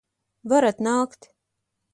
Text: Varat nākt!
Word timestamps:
Varat 0.53 0.81
nākt! 0.89 1.31